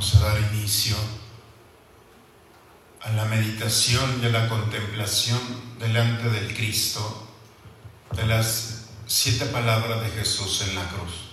[0.00, 0.96] A dar inicio
[3.02, 5.38] a la meditación y a la contemplación
[5.78, 7.28] delante del Cristo
[8.16, 11.32] de las siete palabras de Jesús en la cruz.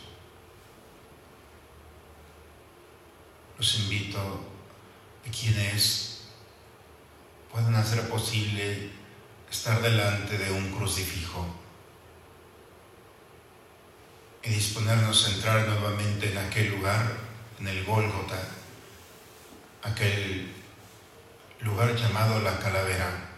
[3.57, 4.19] Los invito
[5.25, 6.23] a quienes
[7.49, 8.91] puedan hacer posible
[9.49, 11.47] estar delante de un crucifijo
[14.43, 17.26] y disponernos a entrar nuevamente en aquel lugar
[17.59, 18.39] en el Gólgota,
[19.83, 20.53] aquel
[21.61, 23.29] lugar llamado la calavera.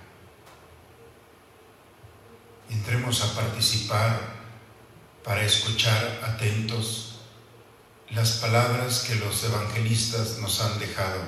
[2.70, 4.20] Entremos a participar
[5.23, 7.21] para escuchar atentos
[8.09, 11.21] las palabras que los evangelistas nos han dejado,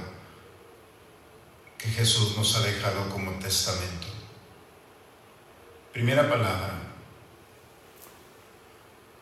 [1.78, 4.08] que Jesús nos ha dejado como testamento.
[5.94, 6.74] Primera palabra.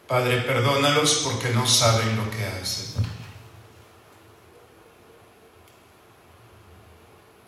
[0.08, 3.19] Padre, perdónalos porque no saben lo que hacen.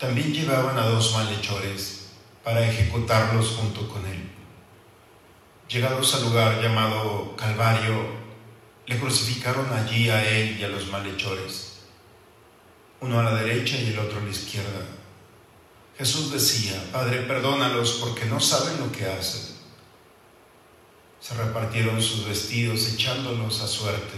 [0.01, 2.07] También llevaban a dos malhechores
[2.43, 4.31] para ejecutarlos junto con él.
[5.69, 8.07] Llegados al lugar llamado Calvario,
[8.87, 11.81] le crucificaron allí a él y a los malhechores,
[12.99, 14.87] uno a la derecha y el otro a la izquierda.
[15.95, 19.55] Jesús decía, Padre, perdónalos porque no saben lo que hacen.
[21.19, 24.17] Se repartieron sus vestidos echándolos a suerte.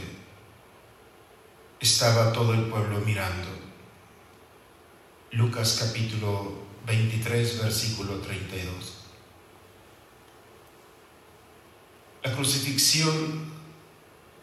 [1.81, 3.62] Estaba todo el pueblo mirando.
[5.33, 6.53] Lucas capítulo
[6.85, 8.69] 23, versículo 32.
[12.21, 13.51] La crucifixión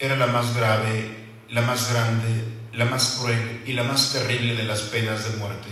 [0.01, 4.65] era la más grave, la más grande, la más cruel y la más terrible de
[4.65, 5.69] las penas de muerte.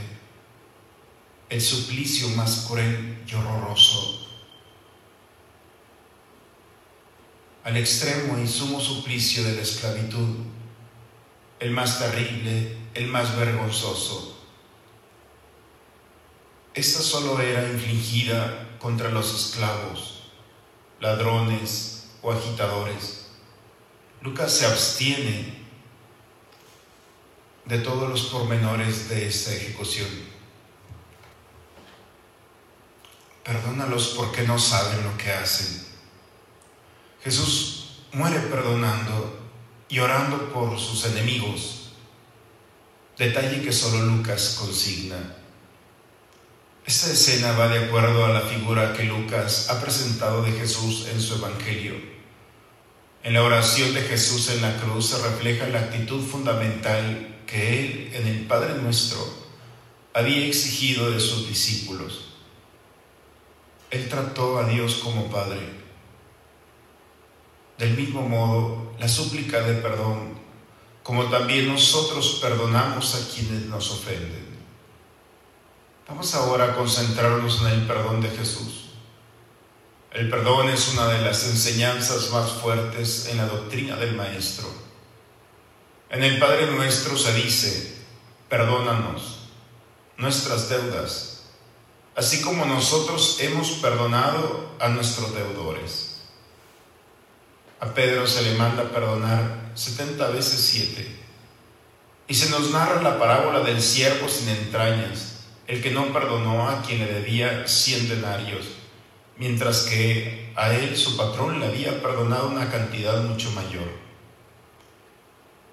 [1.48, 4.24] El suplicio más cruel y horroroso.
[7.64, 10.36] Al extremo y sumo suplicio de la esclavitud,
[11.58, 14.37] el más terrible, el más vergonzoso
[16.78, 20.30] esta solo era infligida contra los esclavos,
[21.00, 23.26] ladrones o agitadores.
[24.22, 25.58] Lucas se abstiene
[27.64, 30.08] de todos los pormenores de esta ejecución.
[33.42, 35.84] Perdónalos porque no saben lo que hacen.
[37.24, 39.36] Jesús muere perdonando
[39.88, 41.92] y orando por sus enemigos,
[43.16, 45.37] detalle que solo Lucas consigna.
[46.88, 51.20] Esta escena va de acuerdo a la figura que Lucas ha presentado de Jesús en
[51.20, 51.92] su Evangelio.
[53.22, 58.10] En la oración de Jesús en la cruz se refleja la actitud fundamental que Él
[58.14, 59.18] en el Padre nuestro
[60.14, 62.36] había exigido de sus discípulos.
[63.90, 65.60] Él trató a Dios como Padre.
[67.76, 70.38] Del mismo modo, la súplica de perdón,
[71.02, 74.47] como también nosotros perdonamos a quienes nos ofenden.
[76.08, 78.86] Vamos ahora a concentrarnos en el perdón de Jesús.
[80.10, 84.66] El perdón es una de las enseñanzas más fuertes en la doctrina del Maestro.
[86.08, 87.94] En el Padre nuestro se dice,
[88.48, 89.50] perdónanos
[90.16, 91.42] nuestras deudas,
[92.16, 96.22] así como nosotros hemos perdonado a nuestros deudores.
[97.80, 101.16] A Pedro se le manda perdonar 70 veces 7.
[102.28, 105.37] Y se nos narra la parábola del siervo sin entrañas
[105.68, 108.64] el que no perdonó a quien le debía cien denarios,
[109.36, 113.86] mientras que a él su patrón le había perdonado una cantidad mucho mayor.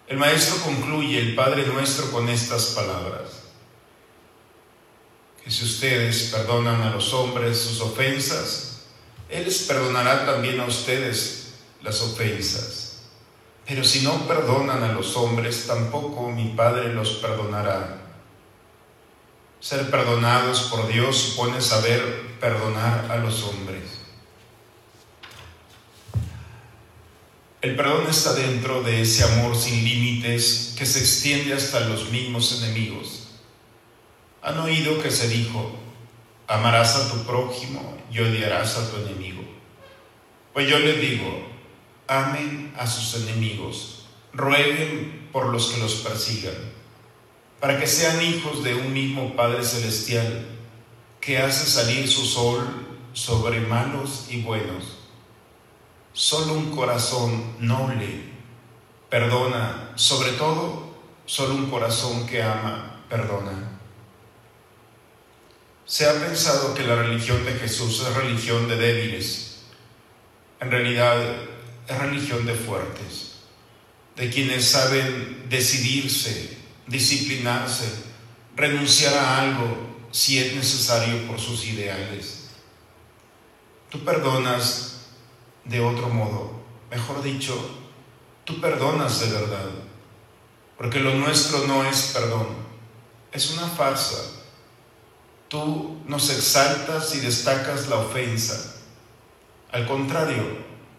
[0.07, 3.43] El maestro concluye el Padre nuestro con estas palabras,
[5.43, 8.83] que si ustedes perdonan a los hombres sus ofensas,
[9.29, 12.99] Él les perdonará también a ustedes las ofensas.
[13.65, 18.04] Pero si no perdonan a los hombres, tampoco mi Padre los perdonará
[19.65, 23.81] ser perdonados por Dios supone saber perdonar a los hombres.
[27.63, 32.61] El perdón está dentro de ese amor sin límites que se extiende hasta los mismos
[32.61, 33.29] enemigos.
[34.43, 35.75] Han oído que se dijo,
[36.45, 39.41] amarás a tu prójimo y odiarás a tu enemigo.
[40.53, 41.43] Pues yo les digo,
[42.05, 46.74] amen a sus enemigos, rueguen por los que los persigan
[47.65, 50.45] para que sean hijos de un mismo Padre Celestial,
[51.19, 52.63] que hace salir su sol
[53.11, 54.99] sobre malos y buenos.
[56.13, 58.21] Solo un corazón noble
[59.09, 60.95] perdona, sobre todo,
[61.25, 63.79] solo un corazón que ama perdona.
[65.85, 69.63] Se ha pensado que la religión de Jesús es religión de débiles.
[70.59, 71.17] En realidad
[71.87, 73.37] es religión de fuertes,
[74.15, 78.03] de quienes saben decidirse disciplinarse,
[78.55, 82.47] renunciar a algo si es necesario por sus ideales.
[83.89, 85.07] Tú perdonas
[85.63, 87.57] de otro modo, mejor dicho,
[88.43, 89.69] tú perdonas de verdad,
[90.77, 92.47] porque lo nuestro no es perdón,
[93.31, 94.31] es una farsa.
[95.47, 98.75] Tú nos exaltas y destacas la ofensa.
[99.71, 100.43] Al contrario,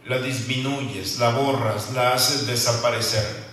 [0.06, 3.45] la disminuyes, la borras, la haces desaparecer.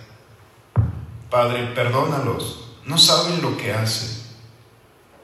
[1.34, 4.22] Padre, perdónalos, no saben lo que hacen.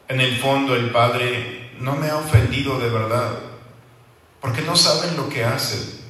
[0.08, 3.38] En el fondo el Padre no me ha ofendido de verdad,
[4.40, 6.00] porque no saben lo que hacen.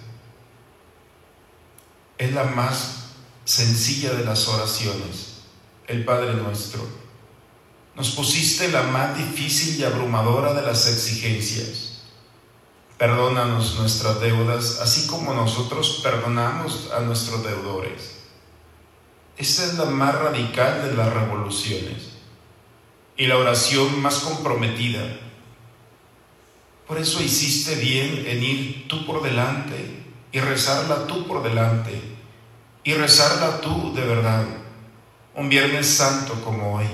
[2.16, 3.10] Es la más
[3.44, 5.42] sencilla de las oraciones,
[5.86, 6.80] el Padre nuestro.
[7.94, 12.04] Nos pusiste la más difícil y abrumadora de las exigencias.
[12.96, 18.19] Perdónanos nuestras deudas, así como nosotros perdonamos a nuestros deudores.
[19.40, 22.10] Esta es la más radical de las revoluciones
[23.16, 25.00] y la oración más comprometida.
[26.86, 31.98] Por eso hiciste bien en ir tú por delante y rezarla tú por delante
[32.84, 34.44] y rezarla tú de verdad,
[35.34, 36.86] un Viernes Santo como hoy,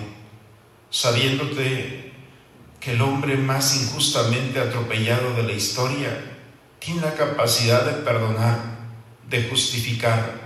[0.88, 2.12] sabiéndote
[2.78, 6.38] que el hombre más injustamente atropellado de la historia
[6.78, 8.60] tiene la capacidad de perdonar,
[9.28, 10.45] de justificar,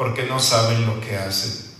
[0.00, 1.74] porque no saben lo que hacen.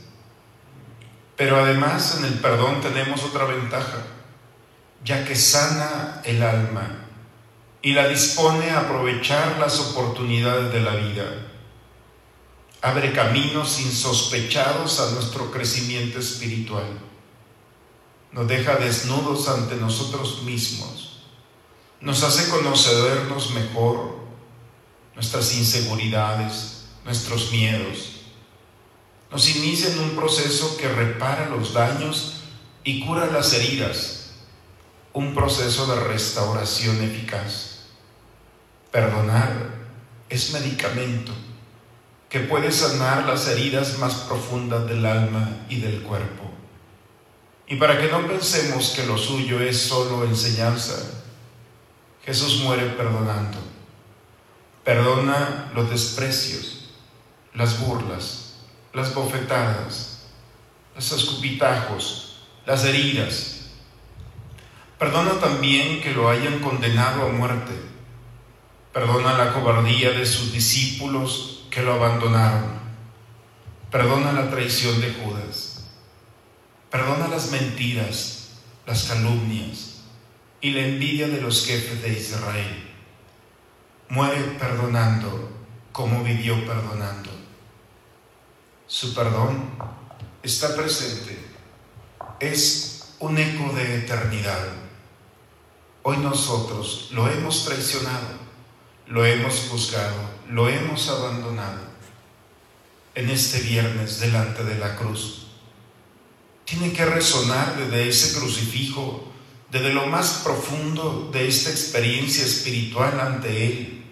[1.38, 3.96] Pero además en el perdón tenemos otra ventaja,
[5.02, 7.06] ya que sana el alma
[7.80, 11.24] y la dispone a aprovechar las oportunidades de la vida.
[12.82, 16.98] Abre caminos insospechados a nuestro crecimiento espiritual.
[18.32, 21.22] Nos deja desnudos ante nosotros mismos.
[22.02, 24.16] Nos hace conocernos mejor
[25.14, 28.20] nuestras inseguridades, nuestros miedos
[29.30, 32.42] nos inicia en un proceso que repara los daños
[32.82, 34.32] y cura las heridas,
[35.12, 37.82] un proceso de restauración eficaz.
[38.90, 39.70] Perdonar
[40.28, 41.32] es medicamento
[42.28, 46.50] que puede sanar las heridas más profundas del alma y del cuerpo.
[47.68, 50.96] Y para que no pensemos que lo suyo es solo enseñanza,
[52.24, 53.58] Jesús muere perdonando.
[54.84, 56.79] Perdona los desprecios,
[57.54, 58.54] las burlas,
[58.92, 60.26] las bofetadas,
[60.94, 63.70] los escupitajos, las heridas.
[64.98, 67.72] Perdona también que lo hayan condenado a muerte.
[68.92, 72.80] Perdona la cobardía de sus discípulos que lo abandonaron.
[73.90, 75.86] Perdona la traición de Judas.
[76.90, 78.50] Perdona las mentiras,
[78.86, 80.02] las calumnias
[80.60, 82.90] y la envidia de los jefes de Israel.
[84.08, 85.50] Muere perdonando
[85.92, 87.39] como vivió perdonando.
[88.90, 89.70] Su perdón
[90.42, 91.38] está presente.
[92.40, 94.66] Es un eco de eternidad.
[96.02, 98.26] Hoy nosotros lo hemos traicionado,
[99.06, 100.16] lo hemos juzgado,
[100.48, 101.82] lo hemos abandonado.
[103.14, 105.46] En este viernes delante de la cruz.
[106.64, 109.32] Tiene que resonar desde ese crucifijo,
[109.70, 114.04] desde lo más profundo de esta experiencia espiritual ante Él.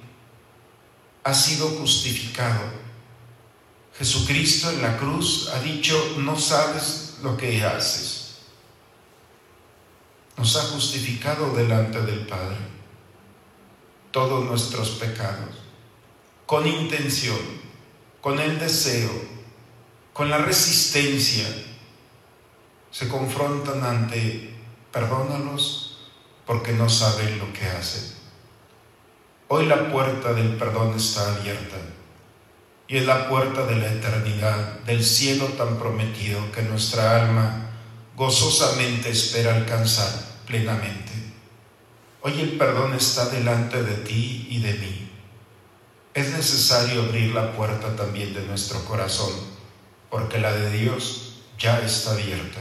[1.25, 2.88] Ha sido justificado
[3.99, 8.37] Jesucristo en la cruz ha dicho, no sabes lo que haces.
[10.37, 12.57] Nos ha justificado delante del Padre
[14.13, 15.51] todos nuestros pecados,
[16.47, 17.39] con intención,
[18.21, 19.11] con el deseo,
[20.13, 21.47] con la resistencia.
[22.93, 24.55] Se confrontan ante,
[24.93, 26.09] perdónalos
[26.47, 28.15] porque no saben lo que hacen.
[29.49, 31.77] Hoy la puerta del perdón está abierta
[32.89, 37.69] y es la puerta de la eternidad, del cielo tan prometido que nuestra alma
[38.17, 40.11] gozosamente espera alcanzar
[40.47, 41.13] plenamente.
[42.23, 45.11] Hoy el perdón está delante de ti y de mí.
[46.15, 49.33] Es necesario abrir la puerta también de nuestro corazón,
[50.09, 52.61] porque la de Dios ya está abierta.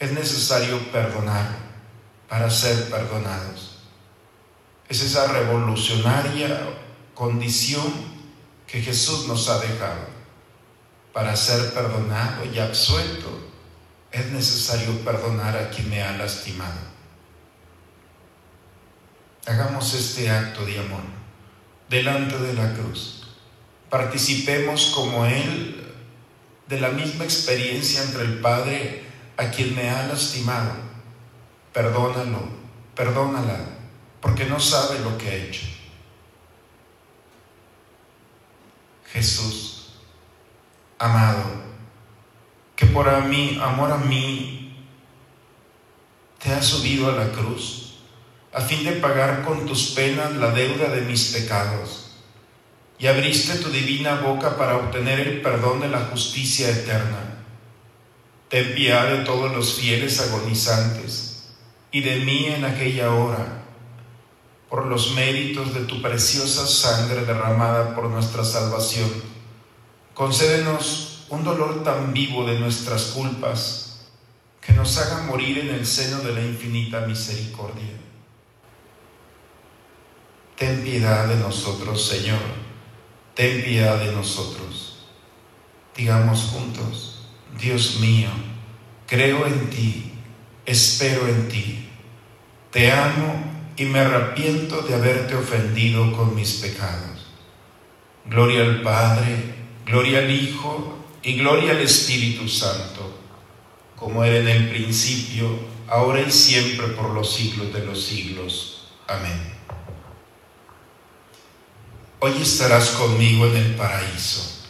[0.00, 1.48] Es necesario perdonar
[2.28, 3.78] para ser perdonados.
[4.88, 6.60] Es esa revolucionaria
[7.14, 8.15] condición
[8.66, 10.16] que Jesús nos ha dejado.
[11.12, 13.46] Para ser perdonado y absuelto
[14.12, 16.80] es necesario perdonar a quien me ha lastimado.
[19.46, 21.02] Hagamos este acto de amor
[21.88, 23.28] delante de la cruz.
[23.88, 25.86] Participemos como Él
[26.66, 29.04] de la misma experiencia entre el Padre
[29.36, 30.72] a quien me ha lastimado.
[31.72, 32.48] Perdónalo,
[32.94, 33.60] perdónala,
[34.20, 35.75] porque no sabe lo que ha hecho.
[39.12, 39.92] Jesús,
[40.98, 41.44] amado,
[42.74, 44.84] que por a mí, amor a mí,
[46.42, 47.98] te has subido a la cruz,
[48.52, 52.10] a fin de pagar con tus penas la deuda de mis pecados,
[52.98, 57.44] y abriste tu divina boca para obtener el perdón de la justicia eterna.
[58.48, 61.48] Ten piedad de todos los fieles agonizantes,
[61.90, 63.55] y de mí en aquella hora,
[64.68, 69.10] por los méritos de tu preciosa sangre derramada por nuestra salvación.
[70.14, 74.06] Concédenos un dolor tan vivo de nuestras culpas
[74.60, 78.00] que nos haga morir en el seno de la infinita misericordia.
[80.56, 82.40] Ten piedad de nosotros, Señor,
[83.34, 85.06] ten piedad de nosotros.
[85.94, 87.28] Digamos juntos,
[87.60, 88.30] Dios mío,
[89.06, 90.12] creo en ti,
[90.64, 91.88] espero en ti,
[92.70, 97.26] te amo y me arrepiento de haberte ofendido con mis pecados.
[98.24, 99.54] Gloria al Padre,
[99.84, 103.18] gloria al Hijo, y gloria al Espíritu Santo,
[103.96, 105.48] como era en el principio,
[105.88, 108.92] ahora y siempre por los siglos de los siglos.
[109.08, 109.54] Amén.
[112.20, 114.64] Hoy estarás conmigo en el paraíso.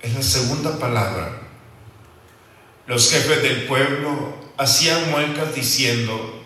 [0.00, 1.40] Es la segunda palabra.
[2.86, 6.42] Los jefes del pueblo hacían muecas diciendo,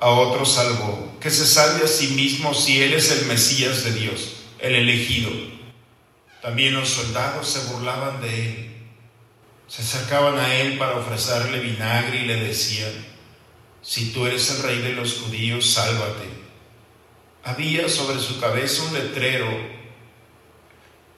[0.00, 3.92] a otro salvó, que se salve a sí mismo si él es el Mesías de
[3.92, 5.30] Dios, el elegido.
[6.42, 8.76] También los soldados se burlaban de él.
[9.66, 12.92] Se acercaban a él para ofrecerle vinagre y le decían,
[13.80, 16.28] si tú eres el rey de los judíos, sálvate.
[17.42, 19.48] Había sobre su cabeza un letrero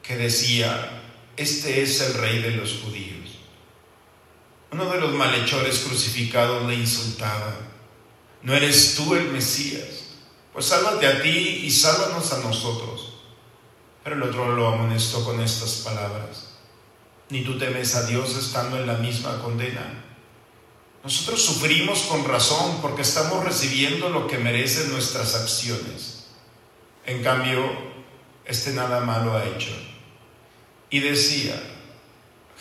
[0.04, 1.02] que decía,
[1.36, 3.40] este es el rey de los judíos.
[4.70, 7.56] Uno de los malhechores crucificados le insultaba,
[8.46, 10.04] no eres tú el Mesías,
[10.52, 13.14] pues sálvate a ti y sálvanos a nosotros.
[14.04, 16.50] Pero el otro lo amonestó con estas palabras.
[17.28, 20.04] Ni tú temes a Dios estando en la misma condena.
[21.02, 26.28] Nosotros sufrimos con razón porque estamos recibiendo lo que merecen nuestras acciones.
[27.04, 27.68] En cambio,
[28.44, 29.76] este nada malo ha hecho.
[30.88, 31.60] Y decía,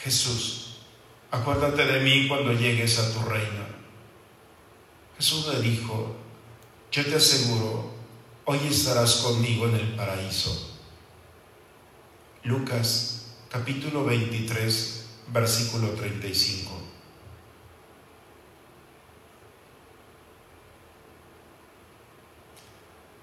[0.04, 0.78] Jesús,
[1.30, 3.75] acuérdate de mí cuando llegues a tu reino.
[5.18, 6.16] Jesús le dijo,
[6.92, 7.94] yo te aseguro,
[8.46, 10.78] hoy estarás conmigo en el paraíso.
[12.44, 16.72] Lucas capítulo 23, versículo 35.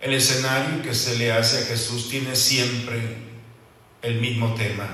[0.00, 3.18] El escenario que se le hace a Jesús tiene siempre
[4.00, 4.88] el mismo tema.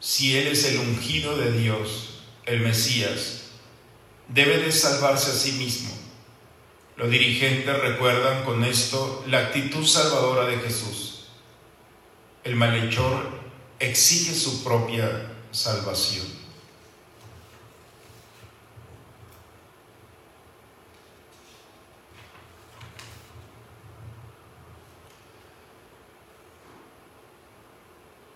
[0.00, 3.44] Si Él es el ungido de Dios, el Mesías,
[4.28, 5.99] debe de salvarse a sí mismo.
[7.00, 11.28] Los dirigentes recuerdan con esto la actitud salvadora de Jesús.
[12.44, 13.26] El malhechor
[13.78, 16.26] exige su propia salvación.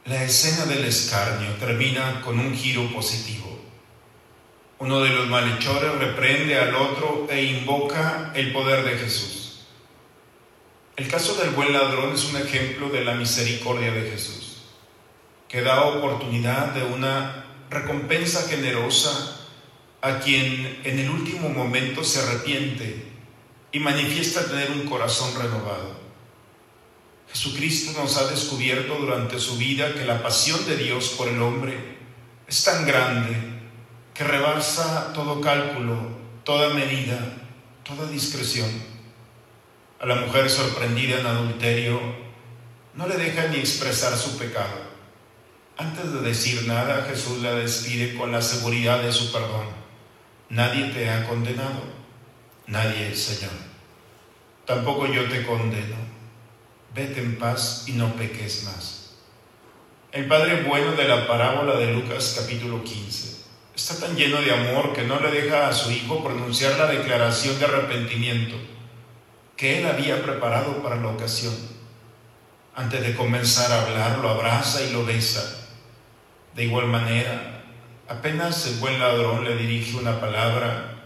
[0.06, 3.53] La escena del escarnio termina con un giro positivo.
[4.84, 9.64] Uno de los malhechores reprende al otro e invoca el poder de Jesús.
[10.94, 14.64] El caso del buen ladrón es un ejemplo de la misericordia de Jesús
[15.48, 19.48] que da oportunidad de una recompensa generosa
[20.02, 23.06] a quien en el último momento se arrepiente
[23.72, 25.98] y manifiesta tener un corazón renovado.
[27.32, 31.96] Jesucristo nos ha descubierto durante su vida que la pasión de Dios por el hombre
[32.46, 33.53] es tan grande
[34.14, 35.96] que rebasa todo cálculo,
[36.44, 37.18] toda medida,
[37.82, 38.70] toda discreción.
[40.00, 42.00] A la mujer sorprendida en adulterio
[42.94, 44.94] no le deja ni expresar su pecado
[45.76, 49.66] antes de decir nada, Jesús la despide con la seguridad de su perdón.
[50.48, 51.82] Nadie te ha condenado,
[52.68, 53.50] nadie, Señor.
[54.66, 55.96] Tampoco yo te condeno.
[56.94, 59.16] Vete en paz y no peques más.
[60.12, 63.43] El Padre bueno de la parábola de Lucas capítulo 15
[63.74, 67.58] está tan lleno de amor que no le deja a su hijo pronunciar la declaración
[67.58, 68.56] de arrepentimiento
[69.56, 71.54] que él había preparado para la ocasión.
[72.74, 75.64] Antes de comenzar a hablar, lo abraza y lo besa
[76.54, 77.64] de igual manera,
[78.08, 81.02] apenas el buen ladrón le dirige una palabra,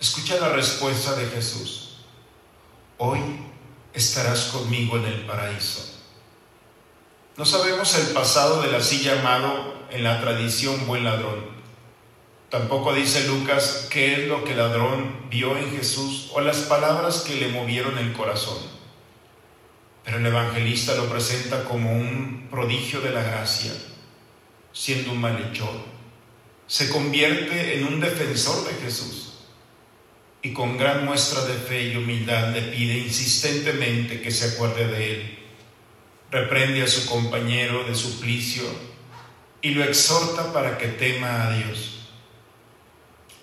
[0.00, 2.06] escucha la respuesta de Jesús.
[2.96, 3.20] Hoy
[3.92, 6.00] estarás conmigo en el paraíso.
[7.36, 11.57] No sabemos el pasado del así llamado en la tradición buen ladrón.
[12.50, 17.20] Tampoco dice Lucas qué es lo que el ladrón vio en Jesús o las palabras
[17.26, 18.58] que le movieron el corazón.
[20.04, 23.72] Pero el evangelista lo presenta como un prodigio de la gracia
[24.78, 25.74] siendo un malhechor,
[26.68, 29.32] se convierte en un defensor de Jesús
[30.40, 35.14] y con gran muestra de fe y humildad le pide insistentemente que se acuerde de
[35.14, 35.38] él.
[36.30, 38.62] Reprende a su compañero de suplicio
[39.62, 41.97] y lo exhorta para que tema a Dios.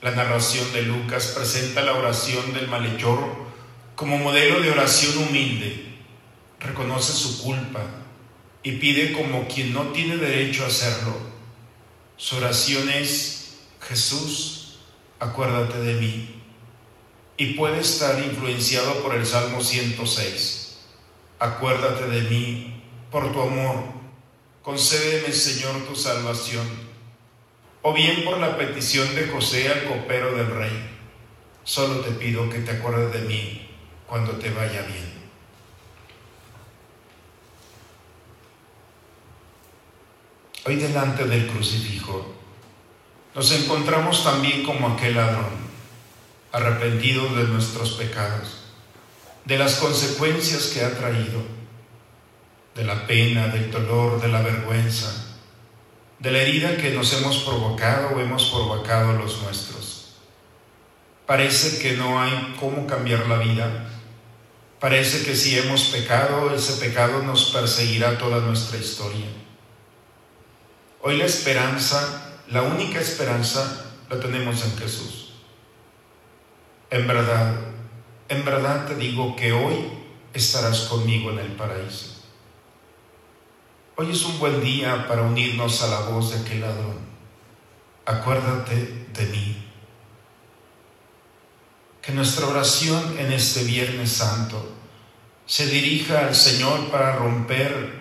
[0.02, 3.20] La narración de Lucas presenta la oración del malhechor
[3.96, 5.96] como modelo de oración humilde.
[6.60, 7.82] Reconoce su culpa
[8.64, 11.36] y pide como quien no tiene derecho a hacerlo
[12.18, 14.80] su oración es, Jesús,
[15.20, 16.42] acuérdate de mí.
[17.38, 20.78] Y puede estar influenciado por el Salmo 106.
[21.40, 23.84] Acuérdate de mí por tu amor.
[24.62, 26.66] Concédeme, Señor, tu salvación.
[27.88, 30.90] O bien por la petición de José al copero del rey.
[31.64, 33.70] Solo te pido que te acuerdes de mí
[34.08, 35.14] cuando te vaya bien.
[40.66, 42.34] Hoy delante del crucifijo
[43.36, 45.54] nos encontramos también como aquel ladrón,
[46.54, 48.64] arrepentido de nuestros pecados,
[49.46, 51.44] de las consecuencias que ha traído,
[52.74, 55.25] de la pena, del dolor, de la vergüenza,
[56.20, 60.16] de la herida que nos hemos provocado o hemos provocado los nuestros.
[61.26, 63.90] Parece que no hay cómo cambiar la vida.
[64.80, 69.26] Parece que si hemos pecado, ese pecado nos perseguirá toda nuestra historia.
[71.02, 75.34] Hoy la esperanza, la única esperanza, la tenemos en Jesús.
[76.92, 77.56] En verdad,
[78.30, 79.76] en verdad te digo que hoy
[80.34, 82.15] estarás conmigo en el paraíso.
[83.98, 86.98] Hoy es un buen día para unirnos a la voz de aquel ladrón.
[88.06, 89.66] Acuérdate de mí.
[92.02, 94.74] Que nuestra oración en este Viernes Santo
[95.46, 97.94] se dirija al Señor para romper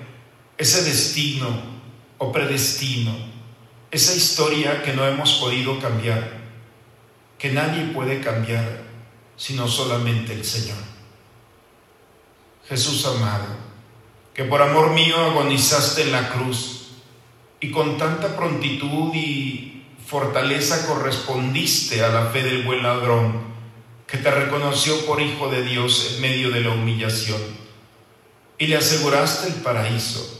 [0.59, 1.63] ese destino
[2.19, 3.15] o predestino,
[3.93, 6.29] esa historia que no hemos podido cambiar,
[7.39, 8.83] que nadie puede cambiar
[9.37, 10.79] sino solamente el Señor.
[12.68, 13.74] Jesús amado,
[14.35, 16.88] que por amor mío agonizaste en la cruz
[17.61, 23.55] y con tanta prontitud y fortaleza correspondiste a la fe del buen ladrón
[24.07, 27.40] que te reconoció por Hijo de Dios en medio de la humillación
[28.59, 30.35] y le aseguraste el paraíso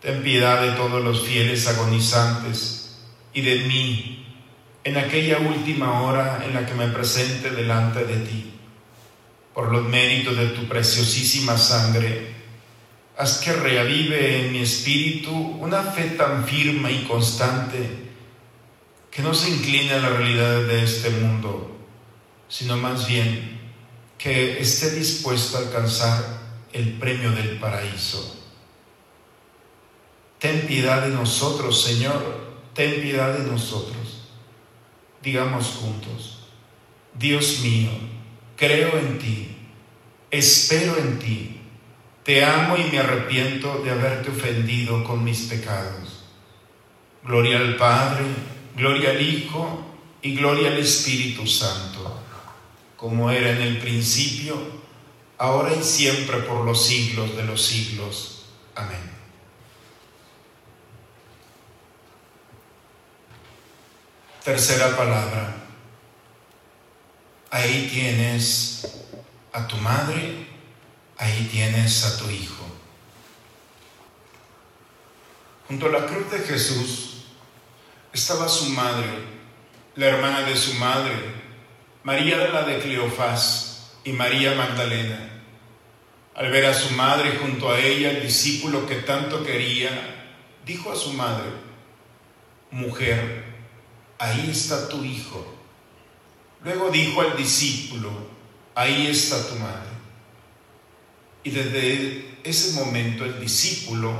[0.00, 2.98] Ten piedad de todos los fieles agonizantes
[3.34, 4.26] y de mí
[4.84, 8.54] en aquella última hora en la que me presente delante de ti.
[9.52, 12.37] Por los méritos de tu preciosísima sangre,
[13.18, 18.08] haz que reavive en mi espíritu una fe tan firme y constante
[19.10, 21.76] que no se incline a la realidad de este mundo,
[22.48, 23.58] sino más bien
[24.16, 26.24] que esté dispuesto a alcanzar
[26.72, 28.36] el premio del paraíso.
[30.38, 32.22] Ten piedad de nosotros, Señor,
[32.72, 34.28] ten piedad de nosotros.
[35.20, 36.46] Digamos juntos,
[37.18, 37.90] Dios mío,
[38.56, 39.56] creo en ti,
[40.30, 41.57] espero en ti,
[42.28, 46.24] te amo y me arrepiento de haberte ofendido con mis pecados.
[47.24, 48.26] Gloria al Padre,
[48.76, 49.82] gloria al Hijo
[50.20, 52.20] y gloria al Espíritu Santo,
[52.98, 54.58] como era en el principio,
[55.38, 58.44] ahora y siempre por los siglos de los siglos.
[58.74, 59.10] Amén.
[64.44, 65.56] Tercera palabra.
[67.50, 68.86] Ahí tienes
[69.50, 70.47] a tu madre,
[71.18, 72.64] ahí tienes a tu hijo.
[75.66, 77.24] Junto a la cruz de Jesús
[78.12, 79.08] estaba su madre,
[79.96, 81.12] la hermana de su madre,
[82.04, 85.28] María de la de Cleofás y María Magdalena.
[86.34, 89.90] Al ver a su madre junto a ella, el discípulo que tanto quería,
[90.64, 91.50] dijo a su madre,
[92.70, 93.44] mujer,
[94.18, 95.54] ahí está tu hijo.
[96.62, 98.10] Luego dijo al discípulo,
[98.74, 99.87] ahí está tu madre.
[101.48, 104.12] Y desde ese momento el discípulo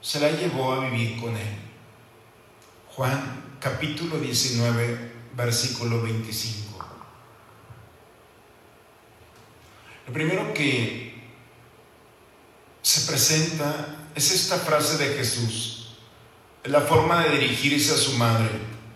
[0.00, 1.56] se la llevó a vivir con él.
[2.88, 6.88] Juan capítulo 19, versículo 25.
[10.06, 11.22] Lo primero que
[12.80, 15.98] se presenta es esta frase de Jesús,
[16.64, 18.48] la forma de dirigirse a su madre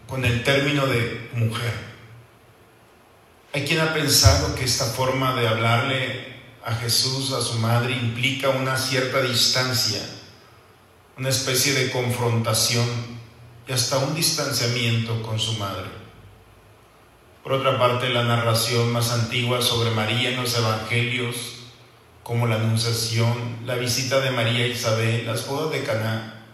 [0.06, 1.74] con el término de mujer.
[3.52, 6.35] Hay quien ha pensado que esta forma de hablarle
[6.66, 10.00] a Jesús, a su madre, implica una cierta distancia,
[11.16, 12.88] una especie de confrontación
[13.68, 15.86] y hasta un distanciamiento con su madre.
[17.44, 21.36] Por otra parte, la narración más antigua sobre María en los Evangelios,
[22.24, 26.44] como la Anunciación, la visita de María a Isabel, las bodas de Caná,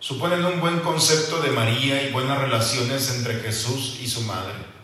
[0.00, 4.74] suponen un buen concepto de María y buenas relaciones entre Jesús y su madre.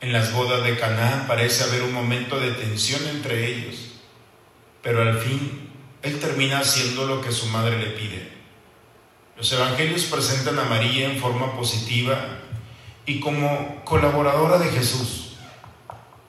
[0.00, 3.76] En las bodas de Caná parece haber un momento de tensión entre ellos,
[4.82, 5.70] pero al fin
[6.02, 8.32] él termina haciendo lo que su madre le pide.
[9.36, 12.40] Los evangelios presentan a María en forma positiva
[13.06, 15.36] y como colaboradora de Jesús.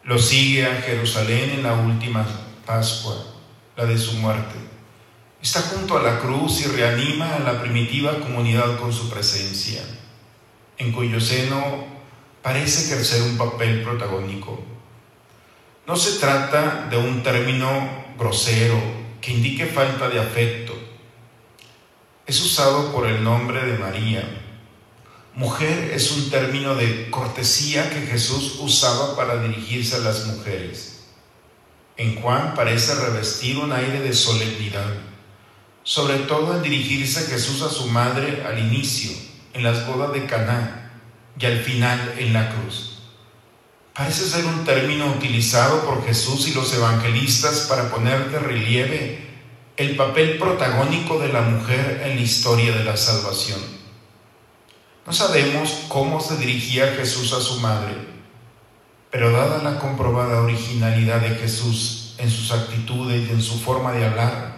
[0.04, 2.26] Lo sigue a Jerusalén en la última
[2.66, 3.16] Pascua,
[3.76, 4.66] la de su muerte
[5.46, 9.84] Está junto a la cruz y reanima a la primitiva comunidad con su presencia,
[10.80, 11.86] en cuyo seno
[12.46, 14.64] parece ejercer un papel protagónico.
[15.88, 18.80] No se trata de un término grosero
[19.20, 20.78] que indique falta de afecto.
[22.28, 24.44] Es usado por el nombre de María.
[25.34, 31.08] Mujer es un término de cortesía que Jesús usaba para dirigirse a las mujeres.
[31.98, 34.94] En Juan parece revestir un aire de solemnidad
[35.86, 39.16] sobre todo al dirigirse Jesús a su madre al inicio,
[39.54, 40.85] en las bodas de Caná,
[41.40, 43.00] y al final en la cruz.
[43.94, 49.26] Parece ser un término utilizado por Jesús y los evangelistas para poner de relieve
[49.78, 53.60] el papel protagónico de la mujer en la historia de la salvación.
[55.06, 57.94] No sabemos cómo se dirigía Jesús a su madre,
[59.12, 64.06] pero dada la comprobada originalidad de Jesús en sus actitudes y en su forma de
[64.06, 64.56] hablar,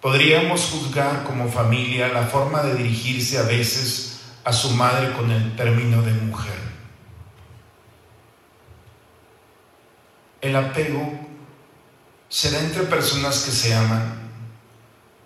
[0.00, 4.09] Podríamos juzgar como familia la forma de dirigirse a veces
[4.44, 6.58] a su madre con el término de mujer.
[10.40, 11.20] El apego
[12.28, 14.30] se da entre personas que se aman.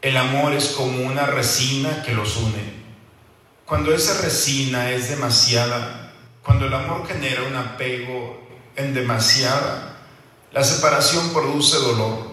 [0.03, 2.83] El amor es como una resina que los une.
[3.65, 8.43] Cuando esa resina es demasiada, cuando el amor genera un apego
[8.77, 9.97] en demasiada,
[10.53, 12.27] la separación produce dolor,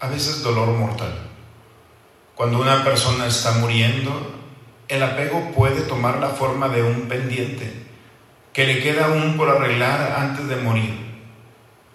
[0.00, 1.12] a veces dolor mortal.
[2.34, 4.37] Cuando una persona está muriendo,
[4.88, 7.72] el apego puede tomar la forma de un pendiente
[8.52, 11.06] que le queda aún por arreglar antes de morir.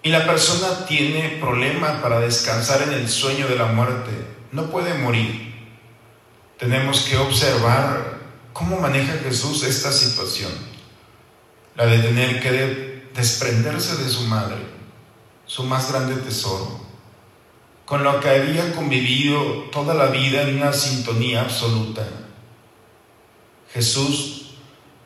[0.02, 4.10] Y la persona tiene problema para descansar en el sueño de la muerte.
[4.52, 5.54] No puede morir.
[6.58, 8.18] Tenemos que observar
[8.52, 10.52] cómo maneja Jesús esta situación.
[11.76, 14.56] La de tener que desprenderse de su madre,
[15.46, 16.84] su más grande tesoro
[17.84, 22.06] con lo que había convivido toda la vida en una sintonía absoluta.
[23.74, 24.54] Jesús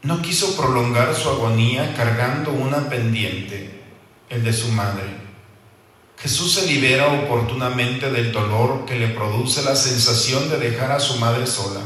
[0.02, 3.80] no quiso prolongar su agonía cargando una pendiente,
[4.28, 5.04] el de su madre.
[6.18, 11.16] Jesús se libera oportunamente del dolor que le produce la sensación de dejar a su
[11.16, 11.80] madre sola,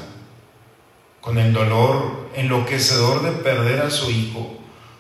[1.21, 4.59] con el dolor enloquecedor de perder a su hijo,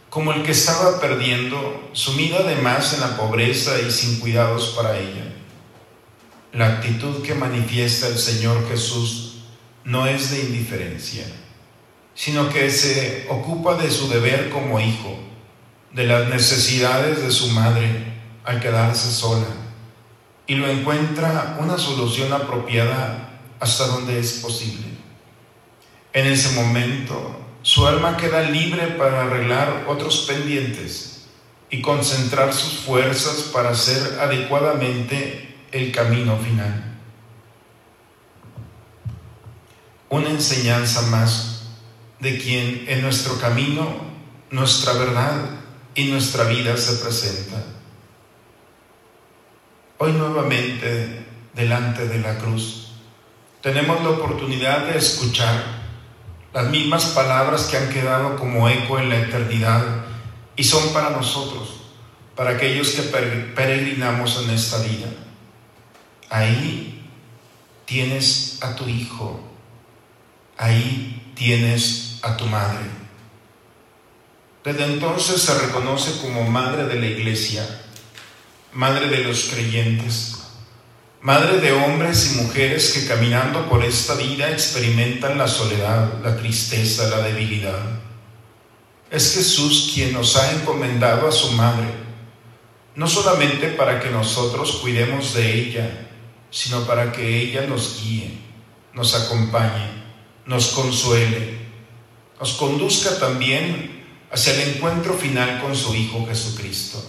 [0.09, 5.35] como el que estaba perdiendo, sumida además en la pobreza y sin cuidados para ella.
[6.53, 9.39] La actitud que manifiesta el Señor Jesús
[9.85, 11.25] no es de indiferencia,
[12.15, 15.19] sino que se ocupa de su deber como hijo,
[15.93, 18.13] de las necesidades de su madre
[18.45, 19.47] al quedarse sola,
[20.47, 24.87] y lo encuentra una solución apropiada hasta donde es posible.
[26.13, 31.27] En ese momento, su alma queda libre para arreglar otros pendientes
[31.71, 36.99] y concentrar sus fuerzas para hacer adecuadamente el camino final.
[40.11, 41.52] Una enseñanza más
[42.23, 43.97] de quien en nuestro camino,
[44.53, 45.41] nuestra verdad
[45.97, 47.65] y nuestra vida se presenta.
[49.99, 52.93] Hoy nuevamente delante de la cruz
[53.61, 55.83] tenemos la oportunidad de escuchar
[56.55, 60.05] las mismas palabras que han quedado como eco en la eternidad
[60.55, 61.87] y son para nosotros,
[62.37, 65.09] para aquellos que peregrinamos en esta vida.
[66.31, 67.05] Ahí
[67.85, 69.41] tienes a tu hijo,
[70.57, 73.03] ahí tienes a tu madre.
[74.65, 77.67] Desde entonces se reconoce como madre de la iglesia,
[78.73, 80.37] madre de los creyentes,
[81.21, 87.09] madre de hombres y mujeres que caminando por esta vida experimentan la soledad, la tristeza,
[87.09, 87.81] la debilidad.
[89.11, 91.89] Es Jesús quien nos ha encomendado a su madre,
[92.95, 96.09] no solamente para que nosotros cuidemos de ella,
[96.51, 98.39] sino para que ella nos guíe,
[98.95, 100.05] nos acompañe,
[100.47, 101.62] nos consuele,
[102.43, 104.03] nos conduzca también
[104.33, 107.01] hacia el encuentro final con su Hijo Jesucristo.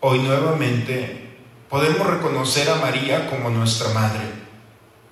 [0.00, 1.36] Hoy nuevamente
[1.68, 4.24] podemos reconocer a María como nuestra madre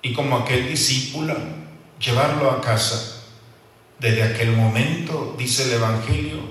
[0.01, 1.37] y como aquel discípulo,
[1.97, 3.23] llevarlo a casa.
[3.97, 6.41] Desde aquel momento, dice el Evangelio,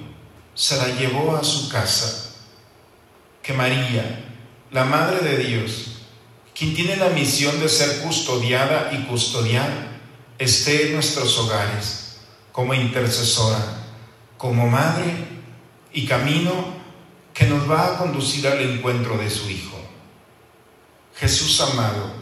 [0.54, 2.36] se la llevó a su casa.
[3.42, 4.24] Que María,
[4.70, 6.06] la Madre de Dios,
[6.58, 10.00] quien tiene la misión de ser custodiada y custodiar,
[10.38, 12.05] esté en nuestros hogares
[12.56, 13.62] como intercesora,
[14.38, 15.12] como madre
[15.92, 16.54] y camino
[17.34, 19.76] que nos va a conducir al encuentro de su Hijo.
[21.16, 22.14] Jesús amado,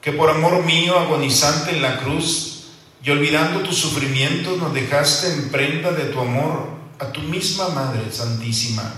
[0.00, 2.70] que por amor mío agonizante en la cruz
[3.04, 8.10] y olvidando tus sufrimientos nos dejaste en prenda de tu amor a tu misma Madre
[8.10, 8.90] Santísima,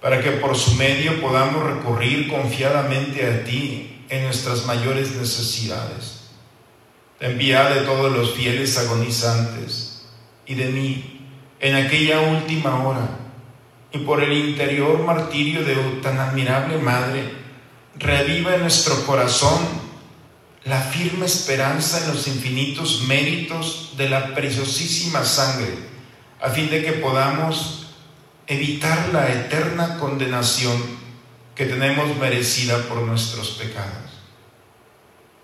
[0.00, 6.20] para que por su medio podamos recurrir confiadamente a ti en nuestras mayores necesidades.
[7.18, 9.87] Envía de todos los fieles agonizantes
[10.48, 11.20] y de mí
[11.60, 13.08] en aquella última hora,
[13.92, 17.32] y por el interior martirio de tan admirable Madre,
[17.96, 19.58] reviva en nuestro corazón
[20.64, 25.88] la firme esperanza en los infinitos méritos de la preciosísima sangre
[26.40, 27.86] a fin de que podamos
[28.46, 30.80] evitar la eterna condenación
[31.54, 34.12] que tenemos merecida por nuestros pecados.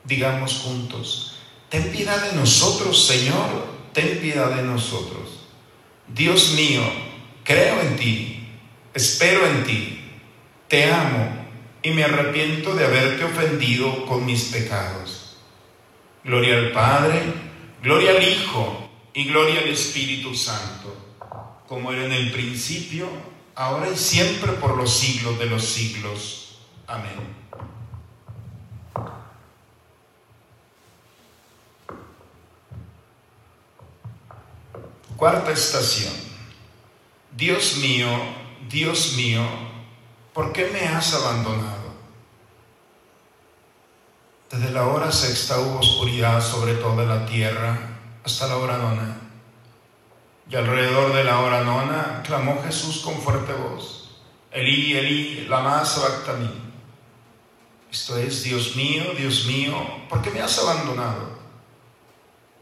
[0.04, 1.36] Digamos juntos,
[1.68, 5.46] ten piedad de nosotros, Señor, ten piedad de nosotros.
[6.06, 6.82] Dios mío,
[7.44, 8.46] creo en ti,
[8.92, 10.00] espero en ti,
[10.68, 11.46] te amo
[11.82, 15.38] y me arrepiento de haberte ofendido con mis pecados.
[16.24, 17.22] Gloria al Padre,
[17.82, 20.94] gloria al Hijo y gloria al Espíritu Santo,
[21.66, 23.08] como era en el principio,
[23.54, 26.58] ahora y siempre por los siglos de los siglos.
[26.86, 27.43] Amén.
[35.24, 36.12] Cuarta estación.
[37.34, 38.08] Dios mío,
[38.68, 39.40] Dios mío,
[40.34, 41.94] ¿por qué me has abandonado?
[44.50, 49.16] Desde la hora sexta hubo oscuridad sobre toda la tierra hasta la hora nona.
[50.50, 56.50] Y alrededor de la hora nona clamó Jesús con fuerte voz, Elí, Elí, lama sabactami.
[57.90, 59.74] Esto es, Dios mío, Dios mío,
[60.06, 61.33] ¿por qué me has abandonado?